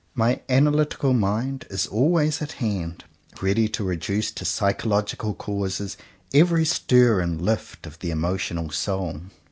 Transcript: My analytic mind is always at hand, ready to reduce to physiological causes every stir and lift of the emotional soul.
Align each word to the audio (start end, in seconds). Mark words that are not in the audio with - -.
My 0.15 0.41
analytic 0.49 1.03
mind 1.03 1.67
is 1.69 1.85
always 1.85 2.41
at 2.41 2.53
hand, 2.53 3.03
ready 3.39 3.67
to 3.69 3.83
reduce 3.83 4.31
to 4.31 4.45
physiological 4.45 5.35
causes 5.35 5.95
every 6.33 6.65
stir 6.65 7.19
and 7.19 7.39
lift 7.39 7.85
of 7.85 7.99
the 7.99 8.09
emotional 8.09 8.71
soul. 8.71 9.21